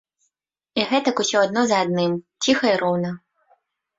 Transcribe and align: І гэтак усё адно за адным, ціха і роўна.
І 0.79 0.85
гэтак 0.93 1.19
усё 1.23 1.37
адно 1.49 1.61
за 1.71 1.77
адным, 1.87 2.11
ціха 2.47 2.67
і 2.73 2.79
роўна. 2.83 3.11